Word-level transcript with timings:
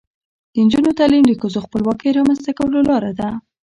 د 0.53 0.55
نجونو 0.65 0.89
تعلیم 0.99 1.23
د 1.27 1.31
ښځو 1.41 1.59
خپلواکۍ 1.65 2.09
رامنځته 2.17 2.51
کولو 2.57 2.79
لاره 2.89 3.11
ده. 3.19 3.29